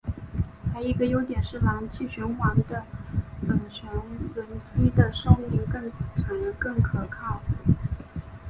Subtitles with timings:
[0.73, 2.83] 还有一个优点是燃气循环的
[3.45, 4.03] 涡轮机寿
[5.43, 7.39] 命更长更可靠。